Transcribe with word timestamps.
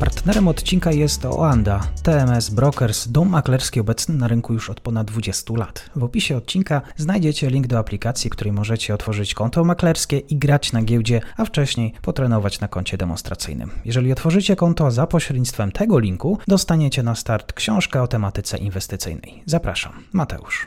Partnerem 0.00 0.48
odcinka 0.48 0.92
jest 0.92 1.24
Oanda, 1.24 1.80
TMS 2.02 2.50
Brokers, 2.50 3.08
dom 3.08 3.28
maklerski 3.28 3.80
obecny 3.80 4.14
na 4.14 4.28
rynku 4.28 4.52
już 4.52 4.70
od 4.70 4.80
ponad 4.80 5.06
20 5.06 5.54
lat. 5.56 5.90
W 5.96 6.04
opisie 6.04 6.36
odcinka 6.36 6.82
znajdziecie 6.96 7.50
link 7.50 7.66
do 7.66 7.78
aplikacji, 7.78 8.30
której 8.30 8.52
możecie 8.52 8.94
otworzyć 8.94 9.34
konto 9.34 9.64
maklerskie 9.64 10.18
i 10.18 10.36
grać 10.36 10.72
na 10.72 10.82
giełdzie, 10.82 11.20
a 11.36 11.44
wcześniej 11.44 11.92
potrenować 12.02 12.60
na 12.60 12.68
koncie 12.68 12.96
demonstracyjnym. 12.96 13.70
Jeżeli 13.84 14.12
otworzycie 14.12 14.56
konto 14.56 14.90
za 14.90 15.06
pośrednictwem 15.06 15.72
tego 15.72 15.98
linku, 15.98 16.38
dostaniecie 16.48 17.02
na 17.02 17.14
start 17.14 17.52
książkę 17.52 18.02
o 18.02 18.06
tematyce 18.06 18.58
inwestycyjnej. 18.58 19.42
Zapraszam, 19.46 19.92
Mateusz. 20.12 20.66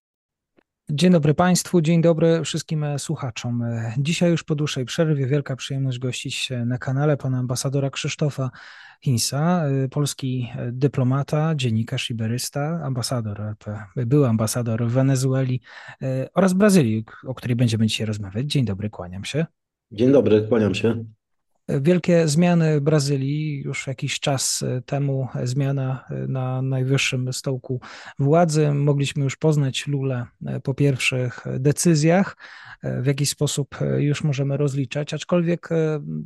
Dzień 0.89 1.11
dobry 1.11 1.34
Państwu, 1.34 1.81
dzień 1.81 2.02
dobry 2.02 2.44
wszystkim 2.44 2.86
słuchaczom. 2.97 3.63
Dzisiaj 3.97 4.31
już 4.31 4.44
po 4.44 4.55
dłuższej 4.55 4.86
przerwie 4.86 5.27
wielka 5.27 5.55
przyjemność 5.55 6.00
gościć 6.00 6.50
na 6.66 6.77
kanale 6.77 7.17
pana 7.17 7.38
ambasadora 7.38 7.89
Krzysztofa 7.89 8.50
Hinsa, 9.05 9.63
polski 9.91 10.49
dyplomata, 10.71 11.55
dziennikarz 11.55 12.09
iberysta, 12.09 12.81
ambasador, 12.84 13.55
był 13.95 14.25
ambasador 14.25 14.88
w 14.88 14.91
Wenezueli 14.91 15.61
oraz 16.34 16.53
Brazylii, 16.53 17.05
o 17.27 17.34
której 17.34 17.55
będziemy 17.55 17.88
dzisiaj 17.88 18.08
rozmawiać. 18.08 18.45
Dzień 18.45 18.66
dobry, 18.66 18.89
kłaniam 18.89 19.25
się. 19.25 19.45
Dzień 19.91 20.11
dobry, 20.11 20.47
kłaniam 20.49 20.75
się. 20.75 21.05
Wielkie 21.70 22.27
zmiany 22.27 22.81
Brazylii, 22.81 23.62
już 23.62 23.88
jakiś 23.88 24.20
czas 24.20 24.63
temu 24.85 25.27
zmiana 25.44 26.06
na 26.28 26.61
najwyższym 26.61 27.33
stołku 27.33 27.81
władzy. 28.19 28.72
Mogliśmy 28.72 29.23
już 29.23 29.36
poznać 29.36 29.88
Lulę 29.88 30.25
po 30.64 30.73
pierwszych 30.73 31.45
decyzjach, 31.59 32.38
w 32.84 33.06
jakiś 33.06 33.30
sposób 33.30 33.75
już 33.97 34.23
możemy 34.23 34.58
rozliczać, 34.58 35.14
aczkolwiek 35.14 35.69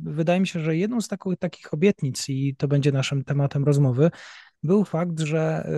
wydaje 0.02 0.40
mi 0.40 0.46
się, 0.46 0.60
że 0.60 0.76
jedną 0.76 1.00
z 1.00 1.08
takich, 1.08 1.38
takich 1.38 1.74
obietnic, 1.74 2.28
i 2.28 2.56
to 2.56 2.68
będzie 2.68 2.92
naszym 2.92 3.24
tematem 3.24 3.64
rozmowy, 3.64 4.10
był 4.62 4.84
fakt, 4.84 5.20
że 5.20 5.70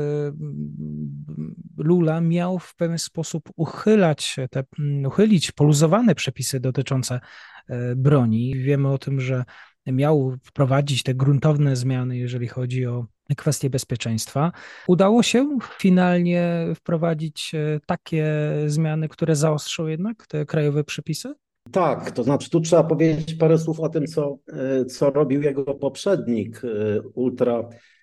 Lula 1.76 2.20
miał 2.20 2.58
w 2.58 2.74
pewien 2.76 2.98
sposób 2.98 3.50
uchylać 3.56 4.36
te, 4.50 4.64
uchylić 5.06 5.52
poluzowane 5.52 6.14
przepisy 6.14 6.60
dotyczące 6.60 7.20
broni. 7.96 8.54
Wiemy 8.56 8.88
o 8.88 8.98
tym, 8.98 9.20
że 9.20 9.44
miał 9.86 10.36
wprowadzić 10.44 11.02
te 11.02 11.14
gruntowne 11.14 11.76
zmiany, 11.76 12.18
jeżeli 12.18 12.48
chodzi 12.48 12.86
o 12.86 13.06
kwestie 13.36 13.70
bezpieczeństwa. 13.70 14.52
Udało 14.88 15.22
się 15.22 15.58
finalnie 15.78 16.66
wprowadzić 16.74 17.52
takie 17.86 18.26
zmiany, 18.66 19.08
które 19.08 19.36
zaostrzą 19.36 19.86
jednak 19.86 20.26
te 20.26 20.46
krajowe 20.46 20.84
przepisy? 20.84 21.34
Tak, 21.72 22.10
to 22.10 22.24
znaczy 22.24 22.50
tu 22.50 22.60
trzeba 22.60 22.84
powiedzieć 22.84 23.34
parę 23.34 23.58
słów 23.58 23.80
o 23.80 23.88
tym, 23.88 24.06
co, 24.06 24.38
co 24.88 25.10
robił 25.10 25.42
jego 25.42 25.64
poprzednik, 25.64 26.62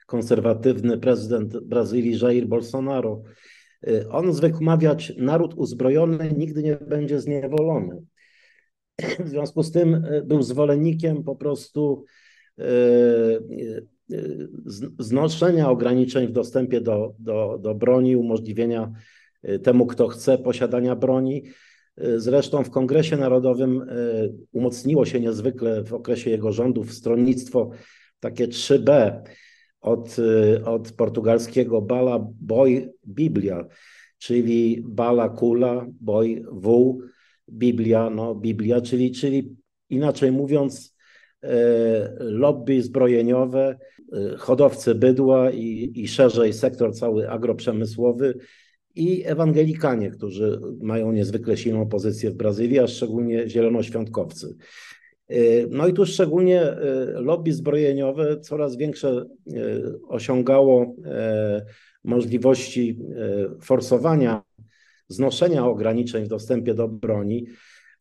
ultrakonserwatywny 0.07 0.97
prezydent 0.97 1.57
Brazylii 1.57 2.19
Jair 2.19 2.47
Bolsonaro. 2.47 3.23
On 4.09 4.33
zwykł 4.33 4.63
mawiać, 4.63 5.13
naród 5.17 5.53
uzbrojony 5.53 6.31
nigdy 6.37 6.63
nie 6.63 6.75
będzie 6.75 7.19
zniewolony. 7.19 8.01
W 9.25 9.29
związku 9.29 9.63
z 9.63 9.71
tym 9.71 10.03
był 10.23 10.41
zwolennikiem 10.41 11.23
po 11.23 11.35
prostu 11.35 12.05
znoszenia 14.99 15.69
ograniczeń 15.69 16.27
w 16.27 16.31
dostępie 16.31 16.81
do, 16.81 17.13
do, 17.19 17.57
do 17.61 17.75
broni, 17.75 18.15
umożliwienia 18.15 18.91
temu, 19.63 19.85
kto 19.85 20.07
chce 20.07 20.37
posiadania 20.37 20.95
broni. 20.95 21.43
Zresztą 22.15 22.63
w 22.63 22.69
Kongresie 22.69 23.17
Narodowym 23.17 23.85
umocniło 24.51 25.05
się 25.05 25.19
niezwykle 25.19 25.83
w 25.83 25.93
okresie 25.93 26.29
jego 26.29 26.51
rządów 26.51 26.93
stronnictwo 26.93 27.69
takie 28.19 28.47
3B 28.47 29.11
od, 29.81 30.15
od 30.65 30.91
portugalskiego 30.91 31.81
bala 31.81 32.27
boj 32.41 32.89
Biblia, 33.07 33.65
czyli 34.17 34.83
bala 34.85 35.29
kula, 35.29 35.85
boj 36.01 36.45
wół, 36.51 37.01
Biblia, 37.49 38.09
no 38.09 38.35
Biblia, 38.35 38.81
czyli, 38.81 39.11
czyli 39.11 39.55
inaczej 39.89 40.31
mówiąc 40.31 40.97
lobby 42.19 42.81
zbrojeniowe, 42.81 43.77
hodowcy 44.37 44.95
bydła 44.95 45.51
i, 45.51 45.91
i 45.95 46.07
szerzej 46.07 46.53
sektor 46.53 46.95
cały 46.95 47.29
agroprzemysłowy 47.29 48.37
i 48.95 49.23
ewangelikanie, 49.25 50.11
którzy 50.11 50.59
mają 50.81 51.11
niezwykle 51.11 51.57
silną 51.57 51.89
pozycję 51.89 52.31
w 52.31 52.35
Brazylii, 52.35 52.79
a 52.79 52.87
szczególnie 52.87 53.49
zielonoświątkowcy. 53.49 54.55
No 55.69 55.87
i 55.87 55.93
tu 55.93 56.05
szczególnie 56.05 56.75
lobby 57.13 57.53
zbrojeniowe 57.53 58.39
coraz 58.39 58.77
większe 58.77 59.25
osiągało 60.07 60.95
możliwości 62.03 62.99
forsowania 63.61 64.43
znoszenia 65.07 65.65
ograniczeń 65.65 66.25
w 66.25 66.27
dostępie 66.27 66.73
do 66.73 66.87
broni. 66.87 67.47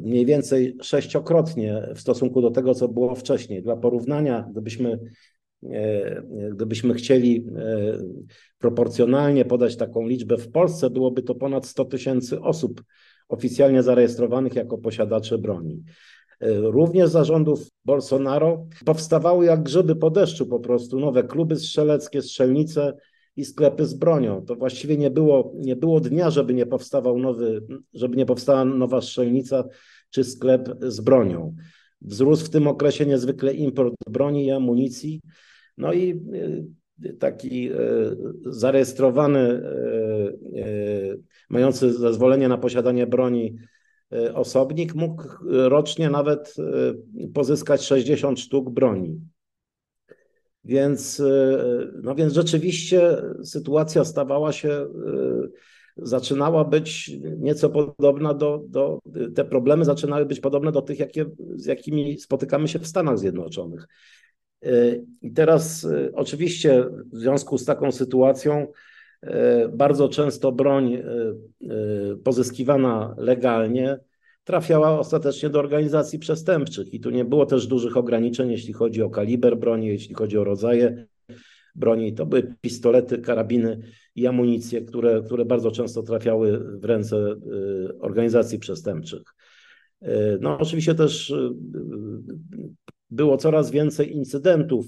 Mniej 0.00 0.26
więcej 0.26 0.76
sześciokrotnie 0.82 1.88
w 1.94 2.00
stosunku 2.00 2.42
do 2.42 2.50
tego, 2.50 2.74
co 2.74 2.88
było 2.88 3.14
wcześniej. 3.14 3.62
Dla 3.62 3.76
porównania, 3.76 4.48
gdybyśmy, 4.50 4.98
gdybyśmy 6.50 6.94
chcieli 6.94 7.46
proporcjonalnie 8.58 9.44
podać 9.44 9.76
taką 9.76 10.06
liczbę, 10.06 10.36
w 10.36 10.50
Polsce 10.50 10.90
byłoby 10.90 11.22
to 11.22 11.34
ponad 11.34 11.66
100 11.66 11.84
tysięcy 11.84 12.40
osób 12.40 12.82
oficjalnie 13.28 13.82
zarejestrowanych 13.82 14.54
jako 14.54 14.78
posiadacze 14.78 15.38
broni. 15.38 15.82
Również 16.62 17.10
za 17.10 17.24
rządów 17.24 17.70
Bolsonaro 17.84 18.66
powstawały 18.84 19.44
jak 19.44 19.62
grzyby 19.62 19.96
po 19.96 20.10
deszczu 20.10 20.46
po 20.46 20.60
prostu 20.60 21.00
nowe 21.00 21.22
kluby 21.22 21.56
strzeleckie, 21.56 22.22
strzelnice 22.22 22.92
i 23.38 23.44
sklepy 23.44 23.86
z 23.86 23.94
bronią. 23.94 24.44
To 24.46 24.56
właściwie 24.56 24.96
nie 24.96 25.10
było, 25.10 25.52
nie 25.56 25.76
było 25.76 26.00
dnia, 26.00 26.30
żeby 26.30 26.54
nie 26.54 26.66
powstawał 26.66 27.18
nowy, 27.18 27.62
żeby 27.94 28.16
nie 28.16 28.26
powstała 28.26 28.64
nowa 28.64 29.00
strzelnica 29.00 29.64
czy 30.10 30.24
sklep 30.24 30.68
z 30.82 31.00
bronią. 31.00 31.54
Wzrósł 32.00 32.46
w 32.46 32.50
tym 32.50 32.66
okresie 32.66 33.06
niezwykle 33.06 33.54
import 33.54 33.94
broni 34.10 34.44
i 34.46 34.50
amunicji. 34.50 35.20
No 35.76 35.92
i 35.92 36.20
taki 37.18 37.70
zarejestrowany, 38.46 39.62
mający 41.50 41.92
zezwolenie 41.92 42.48
na 42.48 42.58
posiadanie 42.58 43.06
broni 43.06 43.56
osobnik 44.34 44.94
mógł 44.94 45.22
rocznie 45.44 46.10
nawet 46.10 46.54
pozyskać 47.34 47.82
60 47.82 48.40
sztuk 48.40 48.70
broni. 48.70 49.20
Więc, 50.64 51.22
no 52.02 52.14
więc 52.14 52.32
rzeczywiście 52.32 53.16
sytuacja 53.42 54.04
stawała 54.04 54.52
się, 54.52 54.86
zaczynała 55.96 56.64
być 56.64 57.10
nieco 57.38 57.70
podobna 57.70 58.34
do, 58.34 58.62
do, 58.68 58.98
te 59.34 59.44
problemy 59.44 59.84
zaczynały 59.84 60.26
być 60.26 60.40
podobne 60.40 60.72
do 60.72 60.82
tych, 60.82 60.98
jakie, 60.98 61.26
z 61.56 61.66
jakimi 61.66 62.18
spotykamy 62.18 62.68
się 62.68 62.78
w 62.78 62.86
Stanach 62.86 63.18
Zjednoczonych. 63.18 63.88
I 65.22 65.32
teraz 65.32 65.88
oczywiście 66.12 66.84
w 67.12 67.16
związku 67.16 67.58
z 67.58 67.64
taką 67.64 67.92
sytuacją 67.92 68.66
bardzo 69.72 70.08
często 70.08 70.52
broń 70.52 71.02
pozyskiwana 72.24 73.14
legalnie 73.18 73.98
trafiała 74.48 74.98
ostatecznie 74.98 75.50
do 75.50 75.58
organizacji 75.58 76.18
przestępczych 76.18 76.94
i 76.94 77.00
tu 77.00 77.10
nie 77.10 77.24
było 77.24 77.46
też 77.46 77.66
dużych 77.66 77.96
ograniczeń, 77.96 78.50
jeśli 78.50 78.72
chodzi 78.72 79.02
o 79.02 79.10
kaliber 79.10 79.58
broni, 79.58 79.86
jeśli 79.86 80.14
chodzi 80.14 80.38
o 80.38 80.44
rodzaje 80.44 81.06
broni. 81.74 82.14
To 82.14 82.26
były 82.26 82.54
pistolety, 82.60 83.18
karabiny 83.18 83.78
i 84.14 84.26
amunicje, 84.26 84.82
które, 84.82 85.22
które 85.26 85.44
bardzo 85.44 85.70
często 85.70 86.02
trafiały 86.02 86.78
w 86.80 86.84
ręce 86.84 87.16
y, 87.16 87.98
organizacji 88.00 88.58
przestępczych. 88.58 89.22
Y, 90.02 90.38
no, 90.40 90.58
oczywiście 90.58 90.94
też 90.94 91.30
y, 91.30 91.50
było 93.10 93.36
coraz 93.36 93.70
więcej 93.70 94.16
incydentów 94.16 94.86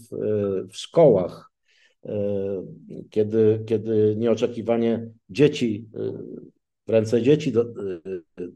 w 0.68 0.76
szkołach, 0.76 1.50
kiedy, 3.10 3.64
kiedy 3.66 4.14
nieoczekiwanie 4.16 5.10
dzieci, 5.30 5.88
w 6.86 6.90
ręce 6.90 7.22
dzieci 7.22 7.52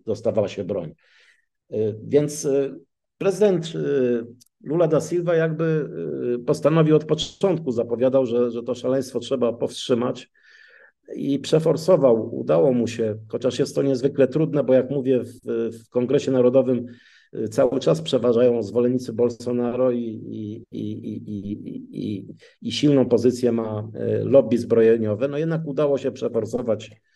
dostawała 0.07 0.49
się 0.49 0.65
broń. 0.65 0.95
Więc 2.03 2.49
prezydent 3.19 3.73
Lula 4.65 4.89
da 4.89 5.01
Silva 5.01 5.35
jakby 5.35 5.89
postanowił 6.47 6.97
od 6.97 7.05
początku, 7.05 7.73
zapowiadał, 7.73 8.27
że, 8.27 8.51
że 8.51 8.63
to 8.63 8.75
szaleństwo 8.75 9.21
trzeba 9.21 9.53
powstrzymać 9.53 10.31
i 11.15 11.39
przeforsował. 11.39 12.37
Udało 12.37 12.73
mu 12.73 12.87
się, 12.87 13.19
chociaż 13.29 13.59
jest 13.59 13.75
to 13.75 13.83
niezwykle 13.83 14.29
trudne, 14.29 14.65
bo 14.65 14.75
jak 14.75 14.91
mówię, 14.91 15.21
w, 15.21 15.41
w 15.73 15.89
Kongresie 15.89 16.33
Narodowym 16.33 16.87
y, 17.35 17.49
cały 17.49 17.81
czas 17.81 18.03
przeważają 18.03 18.63
zwolennicy 18.63 19.13
Bolsonaro 19.13 19.93
i, 19.93 20.01
i, 20.01 20.65
i, 20.73 22.27
i, 22.63 22.73
silną 22.73 23.09
pozycję 23.09 23.53
ma 23.53 23.89
y, 24.21 24.25
lobby 24.25 24.59
zbrojeniowe. 24.59 25.29
No 25.29 25.39
jednak 25.39 25.67
udało 25.67 25.99
się 25.99 26.13
przeforsować 26.13 26.91
y, 26.91 27.14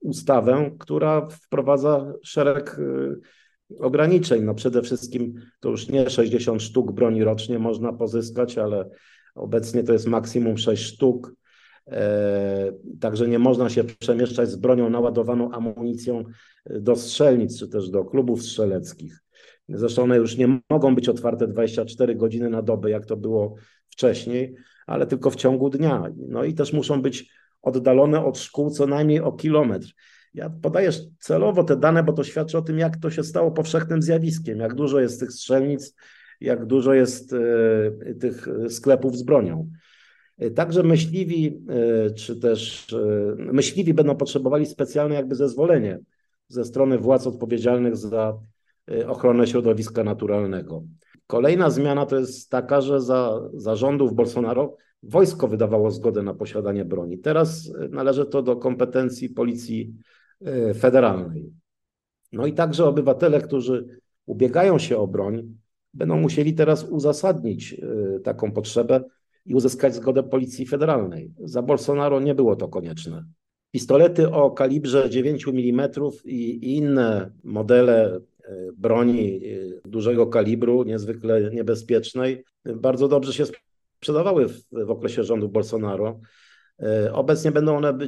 ustawę, 0.00 0.70
która 0.78 1.28
wprowadza 1.28 2.12
szereg 2.22 2.80
ograniczeń. 3.78 4.44
No 4.44 4.54
przede 4.54 4.82
wszystkim 4.82 5.34
to 5.60 5.70
już 5.70 5.88
nie 5.88 6.10
60 6.10 6.62
sztuk 6.62 6.92
broni 6.92 7.24
rocznie 7.24 7.58
można 7.58 7.92
pozyskać, 7.92 8.58
ale 8.58 8.90
obecnie 9.34 9.82
to 9.82 9.92
jest 9.92 10.06
maksimum 10.06 10.58
6 10.58 10.84
sztuk. 10.84 11.34
E, 11.86 12.72
także 13.00 13.28
nie 13.28 13.38
można 13.38 13.70
się 13.70 13.84
przemieszczać 13.84 14.50
z 14.50 14.56
bronią 14.56 14.90
naładowaną 14.90 15.50
amunicją 15.50 16.24
do 16.70 16.96
strzelnic 16.96 17.58
czy 17.58 17.68
też 17.68 17.90
do 17.90 18.04
klubów 18.04 18.42
strzeleckich. 18.42 19.18
Zresztą 19.68 20.02
one 20.02 20.16
już 20.16 20.36
nie 20.36 20.60
mogą 20.70 20.94
być 20.94 21.08
otwarte 21.08 21.46
24 21.46 22.14
godziny 22.14 22.50
na 22.50 22.62
dobę, 22.62 22.90
jak 22.90 23.06
to 23.06 23.16
było 23.16 23.54
wcześniej, 23.90 24.54
ale 24.86 25.06
tylko 25.06 25.30
w 25.30 25.36
ciągu 25.36 25.70
dnia. 25.70 26.04
No 26.16 26.44
i 26.44 26.54
też 26.54 26.72
muszą 26.72 27.02
być 27.02 27.30
oddalone 27.62 28.24
od 28.24 28.38
szkół 28.38 28.70
co 28.70 28.86
najmniej 28.86 29.20
o 29.20 29.32
kilometr. 29.32 29.88
Ja 30.34 30.50
podaję 30.50 30.90
celowo 31.18 31.64
te 31.64 31.76
dane, 31.76 32.02
bo 32.02 32.12
to 32.12 32.24
świadczy 32.24 32.58
o 32.58 32.62
tym, 32.62 32.78
jak 32.78 32.96
to 32.96 33.10
się 33.10 33.24
stało 33.24 33.50
powszechnym 33.50 34.02
zjawiskiem, 34.02 34.58
jak 34.58 34.74
dużo 34.74 35.00
jest 35.00 35.20
tych 35.20 35.32
strzelnic, 35.32 35.94
jak 36.40 36.66
dużo 36.66 36.94
jest 36.94 37.32
e, 37.32 38.14
tych 38.14 38.48
sklepów 38.68 39.16
z 39.16 39.22
bronią. 39.22 39.70
Także 40.54 40.82
myśliwi, 40.82 41.64
e, 41.68 42.10
czy 42.10 42.40
też 42.40 42.92
e, 42.92 43.52
myśliwi 43.52 43.94
będą 43.94 44.16
potrzebowali 44.16 44.66
specjalne 44.66 45.14
jakby 45.14 45.34
zezwolenie 45.34 45.98
ze 46.48 46.64
strony 46.64 46.98
władz 46.98 47.26
odpowiedzialnych 47.26 47.96
za 47.96 48.38
e, 48.90 49.08
ochronę 49.08 49.46
środowiska 49.46 50.04
naturalnego. 50.04 50.82
Kolejna 51.26 51.70
zmiana 51.70 52.06
to 52.06 52.18
jest 52.18 52.50
taka, 52.50 52.80
że 52.80 53.00
za, 53.00 53.40
za 53.54 53.76
rządów 53.76 54.14
Bolsonaro 54.14 54.76
wojsko 55.02 55.48
wydawało 55.48 55.90
zgodę 55.90 56.22
na 56.22 56.34
posiadanie 56.34 56.84
broni. 56.84 57.18
Teraz 57.18 57.72
należy 57.90 58.26
to 58.26 58.42
do 58.42 58.56
kompetencji 58.56 59.28
Policji 59.28 59.94
Federalnej. 60.78 61.52
No 62.32 62.46
i 62.46 62.52
także 62.52 62.84
obywatele, 62.84 63.40
którzy 63.40 64.00
ubiegają 64.26 64.78
się 64.78 64.98
o 64.98 65.06
broń, 65.06 65.54
będą 65.94 66.20
musieli 66.20 66.54
teraz 66.54 66.84
uzasadnić 66.84 67.80
taką 68.24 68.52
potrzebę 68.52 69.04
i 69.46 69.54
uzyskać 69.54 69.94
zgodę 69.94 70.22
Policji 70.22 70.66
Federalnej. 70.66 71.32
Za 71.44 71.62
Bolsonaro 71.62 72.20
nie 72.20 72.34
było 72.34 72.56
to 72.56 72.68
konieczne. 72.68 73.24
Pistolety 73.70 74.30
o 74.30 74.50
kalibrze 74.50 75.10
9 75.10 75.48
mm 75.48 75.88
i 76.24 76.76
inne 76.76 77.30
modele 77.44 78.16
e, 78.16 78.20
broni 78.76 79.36
e, 79.36 79.88
dużego 79.88 80.26
kalibru, 80.26 80.84
niezwykle 80.84 81.50
niebezpiecznej, 81.50 82.44
bardzo 82.64 83.08
dobrze 83.08 83.32
się 83.32 83.44
sprzedawały 83.98 84.48
w, 84.48 84.62
w 84.72 84.90
okresie 84.90 85.24
rządu 85.24 85.48
Bolsonaro. 85.48 86.20
E, 86.82 87.12
obecnie 87.12 87.52
będą 87.52 87.76
one 87.76 87.98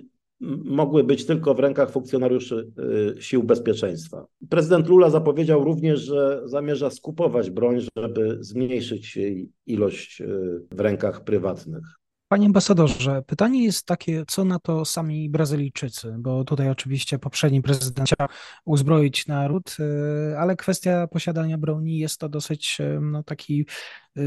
mogły 0.65 1.05
być 1.05 1.27
tylko 1.27 1.55
w 1.55 1.59
rękach 1.59 1.91
funkcjonariuszy 1.91 2.73
y, 3.19 3.23
sił 3.23 3.43
bezpieczeństwa. 3.43 4.27
Prezydent 4.49 4.89
Lula 4.89 5.11
zapowiedział 5.11 5.65
również, 5.65 6.01
że 6.01 6.43
zamierza 6.45 6.91
skupować 6.91 7.51
broń, 7.51 7.81
żeby 7.97 8.39
zmniejszyć 8.41 9.17
jej 9.17 9.53
ilość 9.67 10.21
y, 10.21 10.27
w 10.71 10.81
rękach 10.81 11.25
prywatnych. 11.25 12.00
Panie 12.31 12.47
ambasadorze, 12.47 13.23
pytanie 13.27 13.65
jest 13.65 13.87
takie, 13.87 14.25
co 14.29 14.45
na 14.45 14.59
to 14.59 14.85
sami 14.85 15.31
Brazylijczycy, 15.31 16.15
bo 16.19 16.45
tutaj 16.45 16.71
oczywiście 16.71 17.19
poprzedni 17.19 17.63
prezydent 17.63 18.09
chciał 18.09 18.29
uzbroić 18.65 19.27
naród, 19.27 19.77
y, 19.81 20.39
ale 20.39 20.57
kwestia 20.57 21.07
posiadania 21.07 21.59
broni 21.59 21.99
jest 21.99 22.21
to 22.21 22.29
dosyć 22.29 22.79
no, 23.01 23.23
taki 23.23 23.67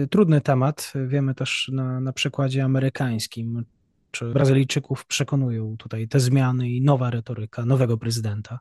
trudny 0.09 0.41
temat. 0.41 0.93
Wiemy 1.07 1.35
też 1.35 1.71
na, 1.73 1.99
na 1.99 2.13
przykładzie 2.13 2.63
amerykańskim, 2.63 3.65
czy 4.11 4.25
Brazylijczyków 4.25 5.05
przekonują 5.05 5.77
tutaj 5.77 6.07
te 6.07 6.19
zmiany 6.19 6.69
i 6.69 6.81
nowa 6.81 7.09
retoryka 7.09 7.65
nowego 7.65 7.97
prezydenta? 7.97 8.59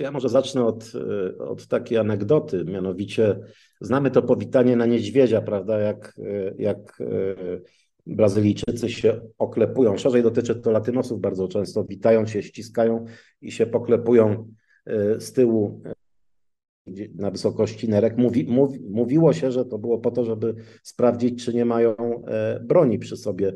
Ja 0.00 0.10
może 0.10 0.28
zacznę 0.28 0.64
od, 0.64 0.92
e, 0.94 1.38
od 1.38 1.66
takiej 1.66 1.98
anegdoty, 1.98 2.64
mianowicie 2.64 3.38
znamy 3.80 4.10
to 4.10 4.22
powitanie 4.22 4.76
na 4.76 4.86
niedźwiedzia, 4.86 5.40
prawda, 5.42 5.78
jak, 5.78 6.14
e, 6.18 6.54
jak 6.58 7.00
e, 7.00 7.04
Brazylijczycy 8.06 8.88
się 8.88 9.20
oklepują. 9.38 9.96
Szerzej 9.96 10.22
dotyczy 10.22 10.54
to 10.54 10.70
latynosów 10.70 11.20
bardzo 11.20 11.48
często, 11.48 11.84
witają 11.84 12.26
się, 12.26 12.42
ściskają 12.42 13.04
i 13.40 13.52
się 13.52 13.66
poklepują 13.66 14.48
z 15.18 15.32
tyłu 15.32 15.82
na 17.14 17.30
wysokości 17.30 17.88
nerek. 17.88 18.16
Mówi, 18.16 18.46
mówi, 18.48 18.80
mówiło 18.90 19.32
się, 19.32 19.52
że 19.52 19.64
to 19.64 19.78
było 19.78 19.98
po 19.98 20.10
to, 20.10 20.24
żeby 20.24 20.54
sprawdzić, 20.82 21.44
czy 21.44 21.54
nie 21.54 21.64
mają 21.64 21.94
broni 22.60 22.98
przy 22.98 23.16
sobie 23.16 23.52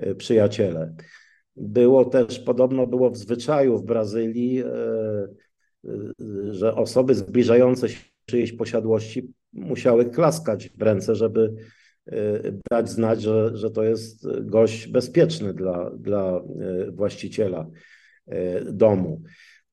E, 0.00 0.14
przyjaciele. 0.14 0.94
Było 1.56 2.04
też, 2.04 2.38
podobno 2.38 2.86
było 2.86 3.10
w 3.10 3.16
zwyczaju 3.16 3.78
w 3.78 3.84
Brazylii, 3.84 4.60
e, 4.60 4.64
e, 4.64 5.90
że 6.50 6.74
osoby 6.74 7.14
zbliżające 7.14 7.88
się 7.88 8.00
czyjejś 8.26 8.52
posiadłości 8.52 9.32
musiały 9.52 10.04
klaskać 10.04 10.68
w 10.68 10.82
ręce, 10.82 11.14
żeby 11.14 11.54
dać 12.70 12.90
znać, 12.90 13.22
że, 13.22 13.56
że 13.56 13.70
to 13.70 13.82
jest 13.82 14.26
gość 14.40 14.88
bezpieczny 14.88 15.54
dla, 15.54 15.90
dla 15.90 16.42
właściciela 16.92 17.66
domu. 18.72 19.22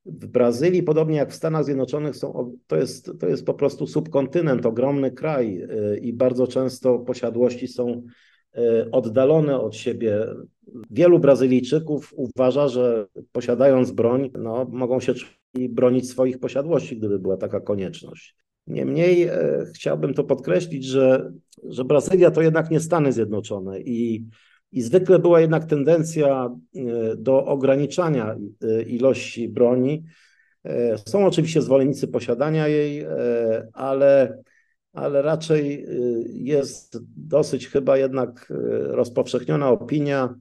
W 0.06 0.28
Brazylii, 0.28 0.84
podobnie 0.84 1.18
jak 1.18 1.32
w 1.32 1.36
Stanach 1.36 1.66
Zjednoczonych, 1.66 2.16
są, 2.16 2.58
to, 2.68 2.76
jest, 2.76 3.12
to 3.20 3.28
jest 3.28 3.46
po 3.46 3.54
prostu 3.54 3.88
subkontynent, 3.88 4.66
ogromny 4.66 5.12
kraj 5.12 5.68
i 6.02 6.14
bardzo 6.14 6.48
często 6.48 7.00
posiadłości 7.00 7.68
są 7.68 8.04
oddalone 8.92 9.60
od 9.60 9.76
siebie. 9.76 10.28
Wielu 10.92 11.20
Brazylijczyków 11.20 12.14
uważa, 12.16 12.68
że 12.68 13.08
posiadając 13.32 13.92
broń, 13.92 14.32
no, 14.40 14.66
mogą 14.72 15.00
się 15.00 15.14
bronić 15.70 16.10
swoich 16.10 16.40
posiadłości, 16.40 16.98
gdyby 16.98 17.20
była 17.20 17.38
taka 17.38 17.60
konieczność. 17.60 18.36
Niemniej 18.68 19.24
e, 19.24 19.66
chciałbym 19.76 20.14
to 20.14 20.24
podkreślić, 20.24 20.86
że, 20.86 21.32
że 21.64 21.86
Brazylia 21.86 22.32
to 22.32 22.42
jednak 22.42 22.72
nie 22.72 22.80
Stany 22.80 23.12
Zjednoczone 23.14 23.80
i, 23.80 24.26
i 24.72 24.82
zwykle 24.82 25.20
była 25.20 25.42
jednak 25.42 25.66
tendencja 25.66 26.56
e, 26.76 26.82
do 27.16 27.46
ograniczania 27.46 28.36
ilości 28.88 29.50
broni. 29.50 30.04
Są 31.06 31.26
oczywiście 31.26 31.62
zwolennicy 31.62 32.08
posiadania 32.08 32.68
jej, 32.68 33.06
ale 33.74 34.38
ale 34.94 35.22
raczej 35.22 35.86
jest 36.30 36.98
dosyć 37.16 37.68
chyba 37.68 37.98
jednak 37.98 38.54
rozpowszechniona 38.88 39.70
opinia, 39.70 40.36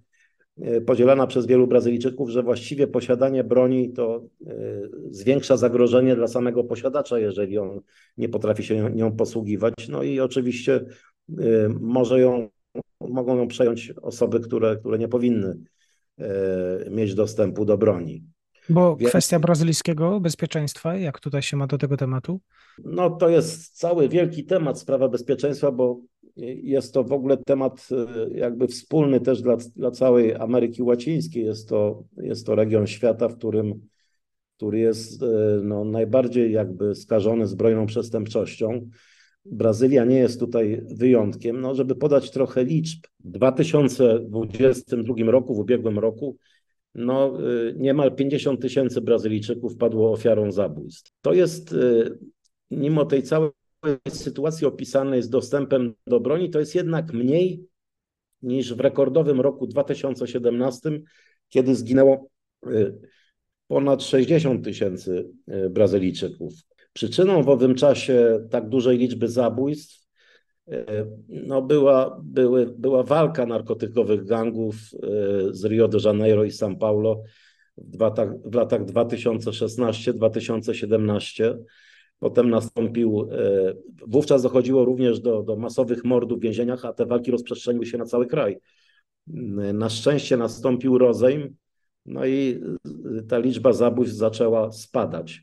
podzielana 0.87 1.27
przez 1.27 1.47
wielu 1.47 1.67
Brazylijczyków, 1.67 2.31
że 2.31 2.43
właściwie 2.43 2.87
posiadanie 2.87 3.45
broni 3.45 3.93
to 3.93 4.25
zwiększa 5.11 5.57
zagrożenie 5.57 6.17
dla 6.17 6.27
samego 6.27 6.65
posiadacza, 6.65 7.19
jeżeli 7.19 7.59
on 7.59 7.81
nie 8.17 8.29
potrafi 8.29 8.65
się 8.65 8.91
nią 8.91 9.13
posługiwać. 9.17 9.75
No 9.89 10.03
i 10.03 10.21
oczywiście 10.21 10.85
może 11.81 12.21
ją, 12.21 12.49
mogą 13.01 13.37
ją 13.37 13.49
przejąć 13.49 13.93
osoby, 14.03 14.41
które, 14.41 14.77
które 14.77 14.99
nie 14.99 15.09
powinny 15.09 15.57
mieć 16.91 17.15
dostępu 17.15 17.65
do 17.65 17.79
broni. 17.79 18.25
Bo 18.69 18.97
Więc... 18.97 19.11
kwestia 19.11 19.39
brazylijskiego 19.39 20.21
bezpieczeństwa, 20.21 20.97
jak 20.97 21.21
tutaj 21.21 21.43
się 21.43 21.57
ma 21.57 21.67
do 21.67 21.79
tego 21.79 21.97
tematu? 21.97 22.41
No 22.85 23.11
to 23.11 23.29
jest 23.29 23.79
cały 23.79 24.09
wielki 24.09 24.45
temat, 24.45 24.79
sprawa 24.79 25.09
bezpieczeństwa, 25.09 25.73
bo 25.73 26.01
jest 26.63 26.95
to 26.95 27.05
w 27.05 27.13
ogóle 27.13 27.37
temat 27.37 27.89
e, 27.93 28.39
jakby 28.39 28.69
wspólny 28.69 29.21
też 29.21 29.43
dla, 29.43 29.57
dla 29.57 29.91
całej 29.91 30.35
Ameryki 30.35 30.83
Łacińskiej. 30.83 31.45
Jest 31.45 31.69
to, 31.69 32.05
jest 32.17 32.47
to 32.47 32.55
region 32.55 32.87
świata, 32.87 33.29
w 33.29 33.37
którym 33.37 33.81
który 34.57 34.79
jest 34.79 35.23
e, 35.23 35.27
no, 35.63 35.85
najbardziej 35.85 36.53
jakby 36.53 36.95
skażony 36.95 37.47
zbrojną 37.47 37.87
przestępczością. 37.87 38.89
Brazylia 39.45 40.05
nie 40.05 40.19
jest 40.19 40.41
tutaj 40.41 40.83
wyjątkiem. 40.97 41.61
No, 41.61 41.75
żeby 41.75 41.95
podać 41.95 42.31
trochę 42.31 42.65
liczb, 42.65 43.07
w 43.25 43.31
2022 43.31 45.15
roku, 45.31 45.55
w 45.55 45.59
ubiegłym 45.59 45.99
roku, 45.99 46.37
no, 46.95 47.41
y, 47.51 47.75
niemal 47.79 48.15
50 48.15 48.63
tysięcy 48.63 49.01
Brazylijczyków 49.01 49.77
padło 49.77 50.13
ofiarą 50.13 50.53
zabójstw. 50.53 51.13
To 51.21 51.33
jest, 51.33 51.75
mimo 52.71 53.05
tej 53.05 53.23
całej 53.23 53.51
sytuacji 54.09 54.67
opisanej 54.67 55.23
z 55.23 55.29
dostępem 55.29 55.95
do 56.07 56.21
broni, 56.21 56.51
to 56.51 56.61
jest 56.61 56.75
jednak 56.75 57.13
mniej 57.13 57.67
niż 58.43 58.75
w 58.75 58.81
rekordowym 58.81 59.41
roku 59.41 59.67
2017, 59.67 60.91
kiedy 61.49 61.75
zginęło 61.75 62.29
y, 62.67 62.95
ponad 63.69 64.03
60 64.03 64.65
tysięcy 64.65 65.31
Brazylijczyków. 65.71 66.53
Przyczyną 66.93 67.43
w 67.43 67.49
owym 67.49 67.75
czasie 67.75 68.47
tak 68.51 68.69
dużej 68.69 68.99
liczby 68.99 69.29
zabójstw 69.29 70.07
no 71.29 71.63
była, 71.63 72.21
były, 72.25 72.75
była 72.79 73.03
walka 73.03 73.47
narkotykowych 73.47 74.25
gangów 74.25 74.77
z 75.51 75.65
Rio 75.65 75.89
de 75.89 75.99
Janeiro 76.05 76.45
i 76.45 76.51
São 76.51 76.79
Paulo 76.79 77.23
w, 77.77 77.99
w 78.45 78.55
latach 78.55 78.85
2016-2017. 78.85 81.59
Potem 82.19 82.51
nastąpił, 82.51 83.29
wówczas 84.07 84.43
dochodziło 84.43 84.85
również 84.85 85.21
do, 85.21 85.43
do 85.43 85.57
masowych 85.57 86.05
mordów 86.05 86.39
w 86.39 86.43
więzieniach, 86.43 86.85
a 86.85 86.93
te 86.93 87.07
walki 87.07 87.31
rozprzestrzeniły 87.31 87.87
się 87.87 87.99
na 87.99 88.05
cały 88.05 88.27
kraj. 88.27 88.57
Na 89.75 89.89
szczęście 89.89 90.37
nastąpił 90.37 90.99
rozejm, 90.99 91.57
no 92.07 92.27
i 92.27 92.61
ta 93.29 93.39
liczba 93.39 93.73
zabójstw 93.73 94.17
zaczęła 94.17 94.73
spadać. 94.73 95.43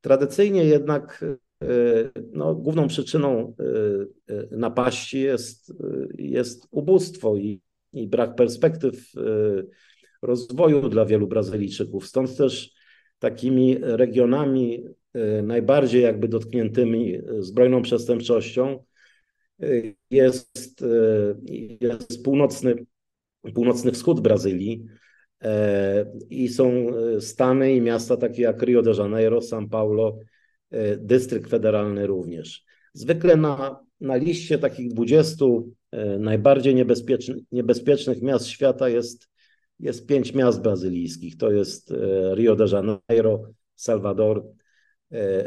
Tradycyjnie 0.00 0.64
jednak 0.64 1.24
e, 1.62 1.66
no, 2.32 2.54
główną 2.54 2.88
przyczyną 2.88 3.54
e, 4.28 4.34
e, 4.34 4.56
napaści 4.56 5.20
jest, 5.20 5.72
jest 6.18 6.68
ubóstwo 6.70 7.36
i, 7.36 7.60
i 7.92 8.08
brak 8.08 8.34
perspektyw 8.34 9.12
rozwoju 10.22 10.88
dla 10.88 11.04
wielu 11.04 11.26
Brazylijczyków. 11.26 12.06
Stąd 12.06 12.36
też 12.36 12.74
takimi 13.18 13.76
regionami 13.80 14.84
najbardziej 15.42 16.02
jakby 16.02 16.28
dotkniętymi 16.28 17.18
zbrojną 17.38 17.82
przestępczością 17.82 18.84
jest, 20.10 20.84
jest 21.80 22.24
północny, 22.24 22.86
północny 23.54 23.92
wschód 23.92 24.20
Brazylii, 24.20 24.86
E, 25.44 26.06
I 26.30 26.48
są 26.48 26.88
e, 26.88 27.20
stany 27.20 27.74
i 27.74 27.80
miasta 27.80 28.16
takie 28.16 28.42
jak 28.42 28.62
Rio 28.62 28.82
de 28.82 28.92
Janeiro, 28.98 29.38
São 29.38 29.68
Paulo, 29.68 30.18
e, 30.70 30.96
dystrykt 30.96 31.50
federalny 31.50 32.06
również. 32.06 32.64
Zwykle 32.92 33.36
na, 33.36 33.80
na 34.00 34.16
liście 34.16 34.58
takich 34.58 34.92
20 34.92 35.44
najbardziej 36.18 36.74
niebezpiecznych, 36.74 37.44
niebezpiecznych 37.52 38.22
miast 38.22 38.46
świata 38.46 38.88
jest, 38.88 39.28
jest 39.80 40.06
pięć 40.06 40.34
miast 40.34 40.62
brazylijskich. 40.62 41.36
To 41.36 41.52
jest 41.52 41.94
Rio 42.34 42.56
de 42.56 42.66
Janeiro, 42.72 43.42
Salvador, 43.76 44.46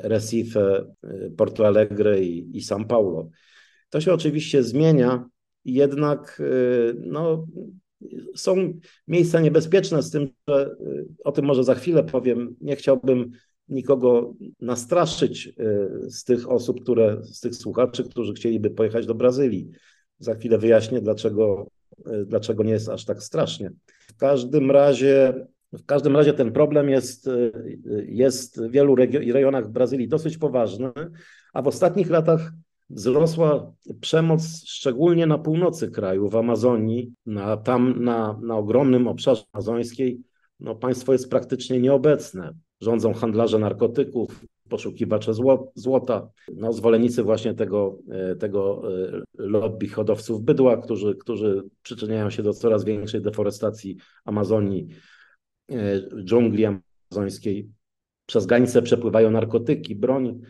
Recife, 0.03 0.86
Porto 1.38 1.67
Alegre 1.67 2.21
i, 2.21 2.57
i 2.57 2.62
São 2.62 2.86
Paulo. 2.86 3.29
To 3.89 4.01
się 4.01 4.13
oczywiście 4.13 4.63
zmienia, 4.63 5.29
jednak 5.65 6.41
no, 6.95 7.47
są 8.36 8.74
miejsca 9.07 9.41
niebezpieczne, 9.41 10.03
z 10.03 10.12
tym, 10.12 10.29
że 10.47 10.75
o 11.24 11.31
tym 11.31 11.45
może 11.45 11.63
za 11.63 11.75
chwilę 11.75 12.03
powiem. 12.03 12.55
Nie 12.62 12.75
chciałbym 12.75 13.31
nikogo 13.69 14.33
nastraszyć 14.62 15.53
z 16.09 16.24
tych 16.24 16.51
osób, 16.51 16.81
które, 16.81 17.21
z 17.24 17.39
tych 17.39 17.55
słuchaczy, 17.55 18.03
którzy 18.03 18.33
chcieliby 18.33 18.69
pojechać 18.69 19.05
do 19.05 19.15
Brazylii. 19.15 19.69
Za 20.19 20.36
chwilę 20.36 20.57
wyjaśnię, 20.57 21.01
dlaczego, 21.01 21.67
dlaczego 22.25 22.63
nie 22.63 22.71
jest 22.71 22.89
aż 22.89 23.05
tak 23.05 23.24
strasznie. 23.24 23.71
W 23.86 24.15
każdym 24.15 24.71
razie, 24.71 25.47
w 25.74 25.86
każdym 25.86 26.15
razie 26.15 26.33
ten 26.33 26.51
problem 26.51 26.89
jest, 26.89 27.29
jest 28.05 28.62
w 28.62 28.71
wielu 28.71 28.95
rejonach 29.33 29.71
Brazylii 29.71 30.07
dosyć 30.07 30.38
poważny, 30.38 30.91
a 31.53 31.62
w 31.62 31.67
ostatnich 31.67 32.09
latach 32.09 32.51
wzrosła 32.89 33.74
przemoc 34.01 34.63
szczególnie 34.65 35.27
na 35.27 35.38
północy 35.38 35.91
kraju, 35.91 36.29
w 36.29 36.36
Amazonii, 36.36 37.13
na, 37.25 37.57
tam 37.57 38.03
na, 38.03 38.39
na 38.41 38.57
ogromnym 38.57 39.07
obszarze 39.07 39.43
amazońskiej. 39.53 40.21
No, 40.59 40.75
państwo 40.75 41.13
jest 41.13 41.29
praktycznie 41.29 41.79
nieobecne. 41.79 42.53
Rządzą 42.81 43.13
handlarze 43.13 43.59
narkotyków, 43.59 44.45
poszukiwacze 44.69 45.31
złota, 45.75 46.29
no, 46.55 46.74
zwolennicy 46.74 47.24
właśnie 47.24 47.53
tego, 47.53 47.97
e, 48.09 48.36
tego 48.36 48.81
e, 49.09 49.21
lobby 49.38 49.88
hodowców 49.88 50.41
bydła, 50.41 50.77
którzy, 50.77 51.15
którzy 51.15 51.63
przyczyniają 51.83 52.29
się 52.29 52.43
do 52.43 52.53
coraz 52.53 52.83
większej 52.83 53.21
deforestacji 53.21 53.97
Amazonii, 54.25 54.88
dżungli 56.24 56.65
amazońskiej. 56.65 57.69
Przez 58.25 58.45
granicę 58.45 58.81
przepływają 58.81 59.31
narkotyki, 59.31 59.95
broń. 59.95 60.41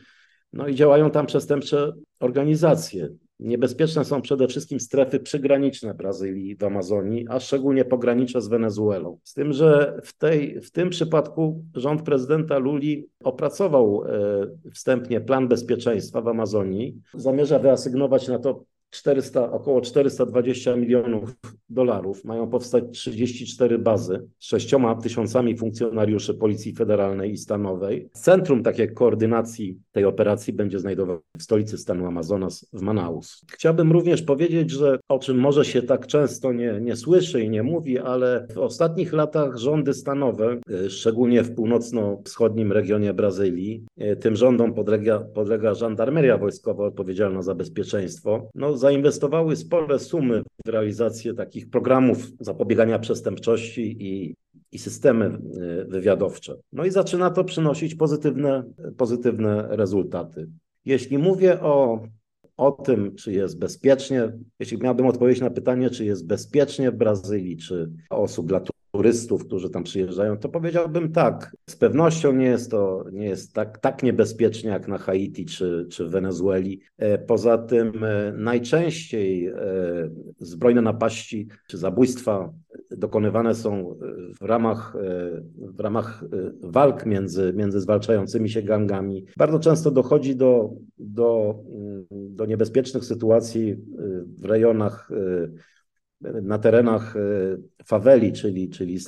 No 0.53 0.67
i 0.67 0.75
działają 0.75 1.11
tam 1.11 1.25
przestępcze 1.25 1.93
organizacje. 2.19 3.09
Niebezpieczne 3.39 4.05
są 4.05 4.21
przede 4.21 4.47
wszystkim 4.47 4.79
strefy 4.79 5.19
przygraniczne 5.19 5.93
Brazylii 5.93 6.55
w 6.55 6.63
Amazonii, 6.63 7.25
a 7.29 7.39
szczególnie 7.39 7.85
pogranicze 7.85 8.41
z 8.41 8.47
Wenezuelą. 8.47 9.19
Z 9.23 9.33
tym, 9.33 9.53
że 9.53 9.99
w, 10.03 10.17
tej, 10.17 10.61
w 10.61 10.71
tym 10.71 10.89
przypadku 10.89 11.65
rząd 11.75 12.01
prezydenta 12.01 12.57
Luli 12.57 13.09
opracował 13.23 14.03
e, 14.05 14.71
wstępnie 14.73 15.21
plan 15.21 15.47
bezpieczeństwa 15.47 16.21
w 16.21 16.27
Amazonii. 16.27 17.01
Zamierza 17.13 17.59
wyasygnować 17.59 18.27
na 18.27 18.39
to 18.39 18.63
400, 18.89 19.51
około 19.51 19.81
420 19.81 20.75
milionów 20.75 21.35
dolarów. 21.69 22.25
Mają 22.25 22.49
powstać 22.49 22.83
34 22.91 23.79
bazy 23.79 24.27
z 24.39 24.45
6 24.45 24.75
tysiącami 25.03 25.57
funkcjonariuszy 25.57 26.33
Policji 26.33 26.75
Federalnej 26.75 27.31
i 27.31 27.37
Stanowej. 27.37 28.09
Centrum 28.13 28.63
takie 28.63 28.87
koordynacji 28.87 29.79
tej 29.91 30.05
operacji 30.05 30.53
będzie 30.53 30.79
znajdowane 30.79 31.19
w 31.37 31.43
stolicy 31.43 31.77
stanu 31.77 32.05
Amazonas 32.05 32.69
w 32.73 32.81
Manaus. 32.81 33.45
Chciałbym 33.51 33.91
również 33.91 34.21
powiedzieć, 34.21 34.71
że 34.71 34.99
o 35.09 35.19
czym 35.19 35.37
może 35.37 35.65
się 35.65 35.81
tak 35.81 36.07
często 36.07 36.53
nie, 36.53 36.79
nie 36.81 36.95
słyszy 36.95 37.41
i 37.41 37.49
nie 37.49 37.63
mówi, 37.63 37.99
ale 37.99 38.47
w 38.53 38.57
ostatnich 38.57 39.13
latach 39.13 39.57
rządy 39.57 39.93
stanowe, 39.93 40.59
y, 40.85 40.89
szczególnie 40.89 41.43
w 41.43 41.55
północno-wschodnim 41.55 42.71
regionie 42.71 43.13
Brazylii, 43.13 43.85
y, 44.01 44.15
tym 44.15 44.35
rządom 44.35 44.73
podlega, 44.73 45.19
podlega 45.19 45.73
żandarmeria 45.73 46.37
wojskowa 46.37 46.85
odpowiedzialna 46.85 47.41
za 47.41 47.55
bezpieczeństwo, 47.55 48.49
no, 48.55 48.76
zainwestowały 48.77 49.55
spore 49.55 49.99
sumy 49.99 50.43
w 50.65 50.69
realizację 50.69 51.33
takich 51.33 51.69
programów 51.69 52.31
zapobiegania 52.39 52.99
przestępczości 52.99 53.97
i, 53.99 54.35
i 54.71 54.79
systemy 54.79 55.25
e, 55.25 55.85
wywiadowcze. 55.85 56.55
No 56.73 56.85
i 56.85 56.91
zaczyna 56.91 57.29
to 57.29 57.43
przynosić 57.43 57.95
pozytywne, 57.95 58.63
pozytywne 58.97 59.67
rezultaty. 59.69 60.49
Jeśli 60.85 61.17
mówię 61.17 61.61
o, 61.61 62.03
o 62.57 62.71
tym, 62.71 63.15
czy 63.15 63.33
jest 63.33 63.59
bezpiecznie, 63.59 64.31
jeśli 64.59 64.77
miałbym 64.77 65.05
odpowiedzieć 65.05 65.41
na 65.41 65.49
pytanie, 65.49 65.89
czy 65.89 66.05
jest 66.05 66.27
bezpiecznie 66.27 66.91
w 66.91 66.95
Brazylii, 66.95 67.57
czy 67.57 67.91
osób 68.09 68.47
dla 68.47 68.59
turystów, 68.97 69.45
którzy 69.45 69.69
tam 69.69 69.83
przyjeżdżają, 69.83 70.37
to 70.37 70.49
powiedziałbym 70.49 71.11
tak. 71.11 71.55
Z 71.69 71.75
pewnością 71.75 72.33
nie 72.33 72.45
jest 72.45 72.71
to 72.71 73.05
nie 73.11 73.25
jest 73.25 73.53
tak, 73.53 73.77
tak 73.77 74.03
niebezpiecznie 74.03 74.69
jak 74.69 74.87
na 74.87 74.97
Haiti 74.97 75.45
czy, 75.45 75.87
czy 75.89 76.05
w 76.05 76.09
Wenezueli. 76.09 76.81
E, 76.97 77.17
poza 77.17 77.57
tym 77.57 78.03
e, 78.03 78.33
najczęściej 78.37 79.47
e, 79.47 79.53
zbrojne 80.39 80.81
napaści 80.81 81.47
czy 81.67 81.77
zabójstwa 81.77 82.53
dokonywane 82.91 83.55
są 83.55 83.95
w 84.41 84.45
ramach, 84.45 84.95
w 85.57 85.79
ramach 85.79 86.23
walk 86.61 87.05
między, 87.05 87.53
między 87.55 87.81
zwalczającymi 87.81 88.49
się 88.49 88.61
gangami. 88.61 89.25
Bardzo 89.37 89.59
często 89.59 89.91
dochodzi 89.91 90.35
do, 90.35 90.69
do, 90.99 91.55
do 92.11 92.45
niebezpiecznych 92.45 93.05
sytuacji 93.05 93.75
w 94.37 94.45
rejonach 94.45 95.09
na 96.21 96.59
terenach 96.59 97.15
e, 97.15 97.19
faweli, 97.85 98.33
czyli, 98.33 98.69
czyli 98.69 98.99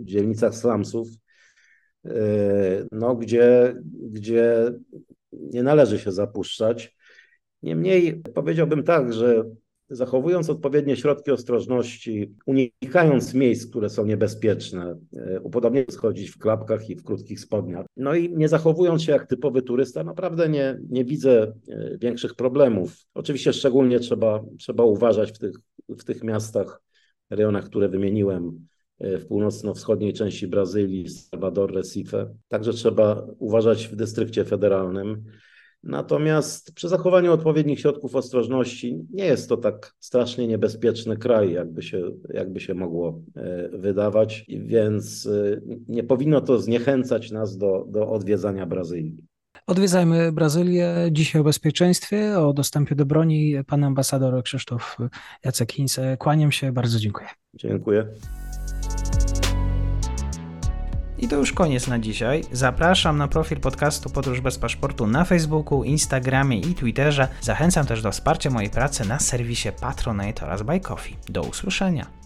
dzielnicach 0.00 0.54
slumsów, 0.54 1.08
e, 2.04 2.10
no, 2.92 3.16
gdzie, 3.16 3.74
gdzie 3.92 4.72
nie 5.32 5.62
należy 5.62 5.98
się 5.98 6.12
zapuszczać. 6.12 6.96
Niemniej 7.62 8.22
powiedziałbym 8.34 8.82
tak, 8.82 9.12
że 9.12 9.44
zachowując 9.90 10.50
odpowiednie 10.50 10.96
środki 10.96 11.30
ostrożności, 11.30 12.34
unikając 12.46 13.34
miejsc, 13.34 13.70
które 13.70 13.90
są 13.90 14.06
niebezpieczne, 14.06 14.98
e, 15.16 15.40
upodobniając 15.40 15.96
chodzić 15.96 16.30
w 16.30 16.38
klapkach 16.38 16.90
i 16.90 16.96
w 16.96 17.04
krótkich 17.04 17.40
spodniach, 17.40 17.86
no 17.96 18.14
i 18.14 18.36
nie 18.36 18.48
zachowując 18.48 19.02
się 19.02 19.12
jak 19.12 19.26
typowy 19.26 19.62
turysta, 19.62 20.04
naprawdę 20.04 20.48
nie, 20.48 20.78
nie 20.90 21.04
widzę 21.04 21.52
większych 22.00 22.34
problemów. 22.34 22.96
Oczywiście 23.14 23.52
szczególnie 23.52 24.00
trzeba, 24.00 24.44
trzeba 24.58 24.84
uważać 24.84 25.32
w 25.32 25.38
tych 25.38 25.56
w 25.88 26.04
tych 26.04 26.24
miastach, 26.24 26.82
rejonach, 27.30 27.64
które 27.64 27.88
wymieniłem, 27.88 28.66
e, 28.98 29.18
w 29.18 29.26
północno-wschodniej 29.26 30.12
części 30.12 30.48
Brazylii, 30.48 31.08
Salvador, 31.08 31.74
Recife. 31.74 32.34
Także 32.48 32.72
trzeba 32.72 33.26
uważać 33.38 33.88
w 33.88 33.96
dystrykcie 33.96 34.44
federalnym. 34.44 35.24
Natomiast 35.82 36.74
przy 36.74 36.88
zachowaniu 36.88 37.32
odpowiednich 37.32 37.80
środków 37.80 38.16
ostrożności 38.16 39.06
nie 39.10 39.24
jest 39.24 39.48
to 39.48 39.56
tak 39.56 39.94
strasznie 40.00 40.46
niebezpieczny 40.46 41.16
kraj, 41.16 41.52
jakby 41.52 41.82
się, 41.82 42.10
jakby 42.28 42.60
się 42.60 42.74
mogło 42.74 43.22
e, 43.36 43.68
wydawać, 43.68 44.44
więc 44.48 45.26
e, 45.26 45.60
nie 45.88 46.04
powinno 46.04 46.40
to 46.40 46.58
zniechęcać 46.58 47.30
nas 47.30 47.56
do, 47.56 47.86
do 47.88 48.10
odwiedzania 48.10 48.66
Brazylii. 48.66 49.24
Odwiedzajmy 49.66 50.32
Brazylię. 50.32 50.94
Dzisiaj 51.10 51.40
o 51.40 51.44
bezpieczeństwie, 51.44 52.38
o 52.38 52.52
dostępie 52.52 52.94
do 52.94 53.06
broni. 53.06 53.54
Pan 53.66 53.84
ambasador 53.84 54.42
Krzysztof 54.42 54.96
Jacek 55.44 55.72
Hinz. 55.72 56.00
Kłaniam 56.18 56.52
się, 56.52 56.72
bardzo 56.72 56.98
dziękuję. 56.98 57.28
Dziękuję. 57.54 58.06
I 61.18 61.28
to 61.28 61.36
już 61.36 61.52
koniec 61.52 61.86
na 61.88 61.98
dzisiaj. 61.98 62.44
Zapraszam 62.52 63.18
na 63.18 63.28
profil 63.28 63.60
podcastu 63.60 64.10
Podróż 64.10 64.40
bez 64.40 64.58
paszportu 64.58 65.06
na 65.06 65.24
Facebooku, 65.24 65.84
Instagramie 65.84 66.60
i 66.60 66.74
Twitterze. 66.74 67.28
Zachęcam 67.40 67.86
też 67.86 68.02
do 68.02 68.12
wsparcia 68.12 68.50
mojej 68.50 68.70
pracy 68.70 69.08
na 69.08 69.18
serwisie 69.18 69.68
Patronite 69.80 70.46
oraz 70.46 70.62
Buy 70.62 70.80
Coffee. 70.80 71.16
Do 71.28 71.42
usłyszenia. 71.42 72.25